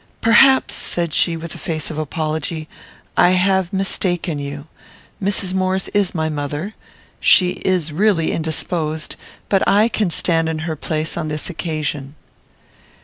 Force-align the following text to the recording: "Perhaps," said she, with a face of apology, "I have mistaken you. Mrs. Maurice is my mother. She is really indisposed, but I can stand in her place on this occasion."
"Perhaps," 0.19 0.73
said 0.73 1.13
she, 1.13 1.37
with 1.37 1.53
a 1.53 1.59
face 1.59 1.91
of 1.91 1.99
apology, 1.99 2.67
"I 3.15 3.33
have 3.33 3.71
mistaken 3.71 4.39
you. 4.39 4.65
Mrs. 5.21 5.53
Maurice 5.53 5.89
is 5.89 6.15
my 6.15 6.27
mother. 6.27 6.73
She 7.19 7.51
is 7.63 7.91
really 7.91 8.31
indisposed, 8.31 9.15
but 9.47 9.61
I 9.67 9.89
can 9.89 10.09
stand 10.09 10.49
in 10.49 10.57
her 10.67 10.75
place 10.75 11.17
on 11.17 11.27
this 11.27 11.51
occasion." 11.51 12.15